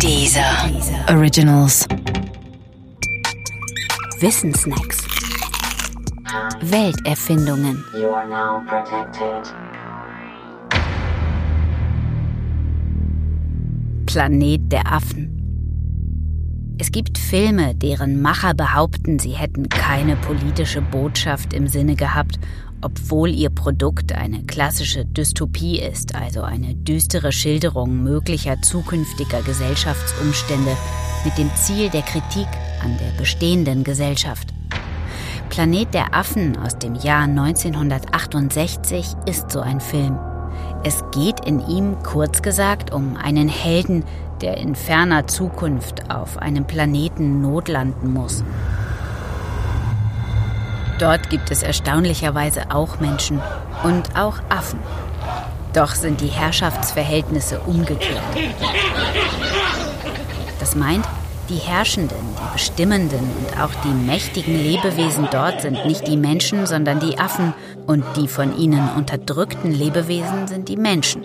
Dieser 0.00 0.70
Originals. 1.08 1.86
Wissensnacks. 4.20 5.06
Welterfindungen. 6.60 7.84
You 7.98 8.08
are 8.10 8.28
now 8.28 8.62
protected. 8.66 9.54
Planet 14.06 14.72
der 14.72 14.92
Affen. 14.92 15.34
Es 16.78 16.90
gibt 16.90 17.16
Filme, 17.16 17.74
deren 17.74 18.20
Macher 18.20 18.52
behaupten, 18.52 19.18
sie 19.18 19.32
hätten 19.32 19.68
keine 19.68 20.16
politische 20.16 20.82
Botschaft 20.82 21.52
im 21.52 21.68
Sinne 21.68 21.94
gehabt, 21.94 22.38
obwohl 22.84 23.30
ihr 23.30 23.48
Produkt 23.48 24.12
eine 24.12 24.44
klassische 24.44 25.06
Dystopie 25.06 25.78
ist, 25.78 26.14
also 26.14 26.42
eine 26.42 26.74
düstere 26.74 27.32
Schilderung 27.32 28.02
möglicher 28.02 28.60
zukünftiger 28.60 29.40
Gesellschaftsumstände 29.42 30.76
mit 31.24 31.38
dem 31.38 31.50
Ziel 31.56 31.88
der 31.88 32.02
Kritik 32.02 32.46
an 32.82 32.96
der 32.98 33.18
bestehenden 33.18 33.84
Gesellschaft. 33.84 34.48
Planet 35.48 35.94
der 35.94 36.14
Affen 36.14 36.58
aus 36.58 36.78
dem 36.78 36.94
Jahr 36.94 37.22
1968 37.22 39.06
ist 39.26 39.50
so 39.50 39.60
ein 39.60 39.80
Film. 39.80 40.18
Es 40.84 41.02
geht 41.12 41.46
in 41.46 41.66
ihm 41.66 41.96
kurz 42.02 42.42
gesagt 42.42 42.92
um 42.92 43.16
einen 43.16 43.48
Helden, 43.48 44.04
der 44.42 44.58
in 44.58 44.74
ferner 44.74 45.26
Zukunft 45.26 46.10
auf 46.10 46.36
einem 46.36 46.66
Planeten 46.66 47.40
notlanden 47.40 48.12
muss. 48.12 48.44
Dort 50.98 51.30
gibt 51.30 51.50
es 51.50 51.62
erstaunlicherweise 51.62 52.70
auch 52.70 53.00
Menschen 53.00 53.40
und 53.82 54.16
auch 54.16 54.38
Affen. 54.48 54.78
Doch 55.72 55.94
sind 55.94 56.20
die 56.20 56.28
Herrschaftsverhältnisse 56.28 57.60
umgekehrt. 57.60 58.22
Das 60.60 60.76
meint, 60.76 61.04
die 61.48 61.56
Herrschenden, 61.56 62.16
die 62.16 62.52
Bestimmenden 62.52 63.20
und 63.20 63.60
auch 63.60 63.72
die 63.84 63.88
mächtigen 63.88 64.56
Lebewesen 64.56 65.28
dort 65.30 65.60
sind 65.60 65.84
nicht 65.84 66.06
die 66.06 66.16
Menschen, 66.16 66.66
sondern 66.66 67.00
die 67.00 67.18
Affen 67.18 67.52
und 67.86 68.04
die 68.16 68.28
von 68.28 68.56
ihnen 68.56 68.88
unterdrückten 68.96 69.72
Lebewesen 69.72 70.46
sind 70.46 70.68
die 70.68 70.76
Menschen. 70.76 71.22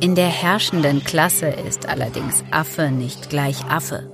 In 0.00 0.14
der 0.14 0.28
herrschenden 0.28 1.04
Klasse 1.04 1.46
ist 1.46 1.88
allerdings 1.88 2.42
Affe 2.50 2.90
nicht 2.90 3.28
gleich 3.28 3.64
Affe. 3.66 4.04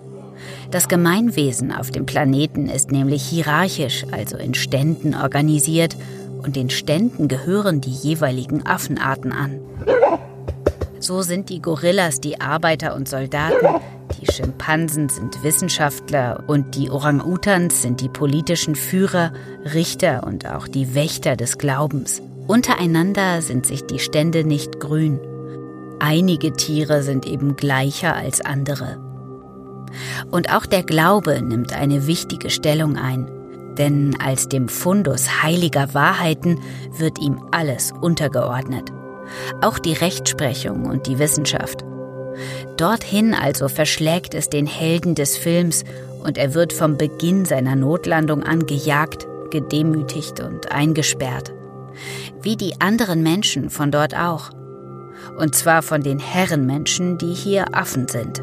Das 0.71 0.89
Gemeinwesen 0.89 1.73
auf 1.73 1.91
dem 1.91 2.05
Planeten 2.05 2.69
ist 2.69 2.93
nämlich 2.93 3.23
hierarchisch, 3.23 4.05
also 4.11 4.37
in 4.37 4.55
Ständen 4.55 5.15
organisiert, 5.15 5.97
und 6.43 6.57
den 6.57 6.71
Ständen 6.71 7.27
gehören 7.27 7.81
die 7.81 7.91
jeweiligen 7.91 8.65
Affenarten 8.67 9.33
an. 9.33 9.59
So 11.01 11.23
sind 11.23 11.49
die 11.49 11.61
Gorillas 11.61 12.21
die 12.21 12.41
Arbeiter 12.41 12.95
und 12.95 13.09
Soldaten, 13.09 13.81
die 14.21 14.31
Schimpansen 14.31 15.09
sind 15.09 15.43
Wissenschaftler 15.43 16.45
und 16.47 16.75
die 16.75 16.91
Orang-Utans 16.91 17.83
sind 17.83 18.01
die 18.01 18.09
politischen 18.09 18.75
Führer, 18.75 19.33
Richter 19.75 20.27
und 20.27 20.47
auch 20.47 20.69
die 20.69 20.95
Wächter 20.95 21.37
des 21.37 21.59
Glaubens. 21.59 22.21
Untereinander 22.47 23.43
sind 23.43 23.67
sich 23.67 23.85
die 23.85 23.99
Stände 23.99 24.45
nicht 24.45 24.81
grün. 24.81 25.21
Einige 25.99 26.53
Tiere 26.53 27.03
sind 27.03 27.27
eben 27.27 27.57
gleicher 27.57 28.15
als 28.15 28.41
andere. 28.41 29.08
Und 30.31 30.55
auch 30.55 30.67
der 30.67 30.83
Glaube 30.83 31.41
nimmt 31.43 31.73
eine 31.73 32.07
wichtige 32.07 32.51
Stellung 32.51 32.97
ein, 32.97 33.27
denn 33.77 34.17
als 34.25 34.49
dem 34.49 34.69
Fundus 34.69 35.43
heiliger 35.43 35.95
Wahrheiten 35.95 36.61
wird 36.97 37.19
ihm 37.19 37.41
alles 37.51 37.93
untergeordnet, 38.01 38.93
auch 39.61 39.79
die 39.79 39.93
Rechtsprechung 39.93 40.87
und 40.87 41.07
die 41.07 41.19
Wissenschaft. 41.19 41.85
Dorthin 42.77 43.35
also 43.35 43.69
verschlägt 43.69 44.35
es 44.35 44.49
den 44.49 44.67
Helden 44.67 45.15
des 45.15 45.37
Films 45.37 45.85
und 46.23 46.39
er 46.39 46.55
wird 46.55 46.73
vom 46.73 46.97
Beginn 46.97 47.45
seiner 47.45 47.77
Notlandung 47.77 48.43
an 48.43 48.67
gejagt, 48.67 49.27
gedemütigt 49.51 50.41
und 50.41 50.71
eingesperrt. 50.71 51.53
Wie 52.43 52.57
die 52.57 52.81
anderen 52.81 53.23
Menschen 53.23 53.71
von 53.71 53.91
dort 53.91 54.17
auch. 54.17 54.51
Und 55.37 55.55
zwar 55.55 55.83
von 55.83 56.03
den 56.03 56.19
Herrenmenschen, 56.19 57.19
die 57.19 57.35
hier 57.35 57.75
Affen 57.75 58.07
sind. 58.09 58.41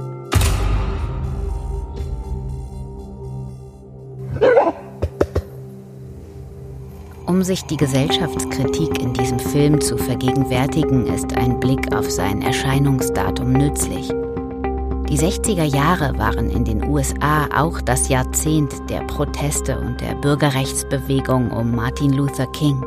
Um 7.35 7.43
sich 7.43 7.65
die 7.65 7.75
Gesellschaftskritik 7.75 9.01
in 9.01 9.11
diesem 9.11 9.39
Film 9.39 9.81
zu 9.81 9.97
vergegenwärtigen, 9.97 11.05
ist 11.05 11.35
ein 11.35 11.59
Blick 11.59 11.93
auf 11.93 12.09
sein 12.09 12.41
Erscheinungsdatum 12.41 13.51
nützlich. 13.51 14.07
Die 15.09 15.19
60er 15.19 15.65
Jahre 15.65 16.17
waren 16.17 16.49
in 16.49 16.63
den 16.63 16.87
USA 16.87 17.49
auch 17.53 17.81
das 17.81 18.07
Jahrzehnt 18.07 18.89
der 18.89 19.01
Proteste 19.01 19.77
und 19.77 19.99
der 19.99 20.15
Bürgerrechtsbewegung 20.15 21.51
um 21.51 21.75
Martin 21.75 22.13
Luther 22.13 22.47
King. 22.53 22.81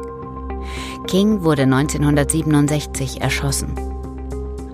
King 1.06 1.44
wurde 1.44 1.64
1967 1.64 3.20
erschossen. 3.20 3.74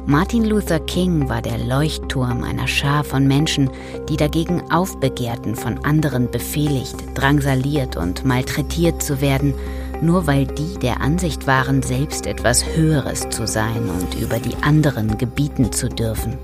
Martin 0.06 0.44
Luther 0.44 0.80
King 0.80 1.30
war 1.30 1.40
der 1.40 1.56
Leuchtturm 1.56 2.44
einer 2.44 2.68
Schar 2.68 3.04
von 3.04 3.26
Menschen, 3.26 3.70
die 4.10 4.18
dagegen 4.18 4.70
aufbegehrten, 4.70 5.56
von 5.56 5.82
anderen 5.82 6.30
befehligt, 6.30 6.96
drangsaliert 7.14 7.96
und 7.96 8.22
malträtiert 8.22 9.02
zu 9.02 9.22
werden, 9.22 9.54
nur 10.02 10.26
weil 10.26 10.46
die 10.46 10.78
der 10.78 11.00
Ansicht 11.00 11.46
waren, 11.46 11.82
selbst 11.82 12.26
etwas 12.26 12.66
Höheres 12.76 13.30
zu 13.30 13.46
sein 13.46 13.88
und 13.88 14.14
über 14.20 14.38
die 14.38 14.56
anderen 14.62 15.16
gebieten 15.16 15.72
zu 15.72 15.88
dürfen. 15.88 16.36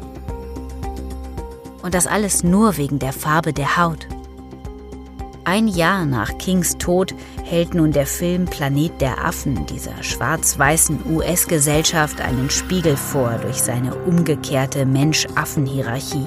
Und 1.82 1.93
das 1.93 2.06
alles 2.06 2.43
nur 2.43 2.78
wegen 2.78 2.99
der 2.99 3.12
Farbe 3.12 3.53
der 3.53 3.76
Haut. 3.76 4.06
Ein 5.44 5.68
Jahr 5.68 6.04
nach 6.04 6.36
Kings 6.36 6.76
Tod 6.76 7.14
hält 7.42 7.74
nun 7.74 7.92
der 7.92 8.06
Film 8.06 8.44
Planet 8.44 9.00
der 9.00 9.24
Affen 9.24 9.64
dieser 9.66 10.02
schwarz-weißen 10.02 11.00
US-Gesellschaft 11.10 12.20
einen 12.20 12.50
Spiegel 12.50 12.96
vor 12.96 13.38
durch 13.42 13.62
seine 13.62 13.94
umgekehrte 13.94 14.84
Mensch-Affen-Hierarchie. 14.84 16.26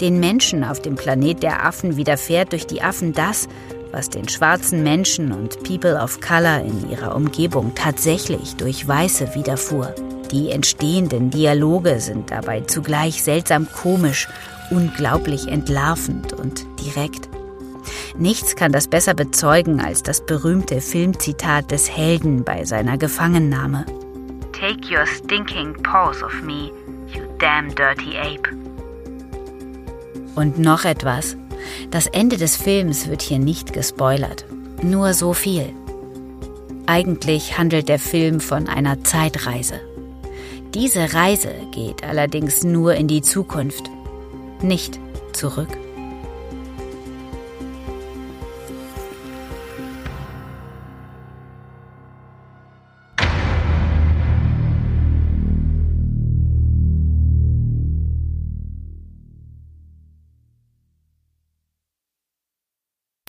Den 0.00 0.20
Menschen 0.20 0.64
auf 0.64 0.80
dem 0.80 0.96
Planet 0.96 1.42
der 1.42 1.66
Affen 1.66 1.96
widerfährt 1.96 2.52
durch 2.52 2.66
die 2.66 2.80
Affen 2.80 3.12
das, 3.12 3.46
was 3.92 4.08
den 4.08 4.28
schwarzen 4.28 4.82
Menschen 4.82 5.32
und 5.32 5.62
People 5.62 6.00
of 6.00 6.20
Color 6.20 6.62
in 6.62 6.90
ihrer 6.90 7.14
Umgebung 7.14 7.74
tatsächlich 7.74 8.56
durch 8.56 8.88
Weiße 8.88 9.34
widerfuhr. 9.34 9.94
Die 10.30 10.50
entstehenden 10.50 11.30
Dialoge 11.30 12.00
sind 12.00 12.30
dabei 12.30 12.62
zugleich 12.62 13.22
seltsam 13.22 13.66
komisch, 13.70 14.28
unglaublich 14.70 15.48
entlarvend 15.48 16.32
und 16.32 16.66
direkt. 16.80 17.28
Nichts 18.18 18.56
kann 18.56 18.72
das 18.72 18.88
besser 18.88 19.14
bezeugen 19.14 19.80
als 19.80 20.02
das 20.02 20.26
berühmte 20.26 20.80
Filmzitat 20.80 21.70
des 21.70 21.88
Helden 21.88 22.42
bei 22.42 22.64
seiner 22.64 22.98
Gefangennahme. 22.98 23.86
Take 24.52 24.92
your 24.92 25.06
stinking 25.06 25.72
paws 25.84 26.20
off 26.20 26.42
me, 26.42 26.72
you 27.14 27.22
damn 27.38 27.72
dirty 27.76 28.18
ape. 28.18 28.50
Und 30.34 30.58
noch 30.58 30.84
etwas. 30.84 31.36
Das 31.92 32.08
Ende 32.08 32.36
des 32.36 32.56
Films 32.56 33.08
wird 33.08 33.22
hier 33.22 33.38
nicht 33.38 33.72
gespoilert. 33.72 34.44
Nur 34.82 35.14
so 35.14 35.32
viel. 35.32 35.72
Eigentlich 36.86 37.56
handelt 37.56 37.88
der 37.88 38.00
Film 38.00 38.40
von 38.40 38.66
einer 38.66 39.04
Zeitreise. 39.04 39.80
Diese 40.74 41.14
Reise 41.14 41.52
geht 41.70 42.02
allerdings 42.02 42.64
nur 42.64 42.94
in 42.94 43.06
die 43.06 43.22
Zukunft, 43.22 43.90
nicht 44.60 44.98
zurück. 45.32 45.68